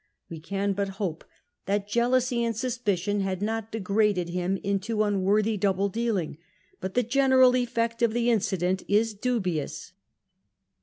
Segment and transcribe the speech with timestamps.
[0.31, 1.23] We can but hope
[1.67, 6.39] that jealousy and suspicion had not degraded him into unworthy double dealing;
[6.79, 9.93] but the general effect of the incident is dubious.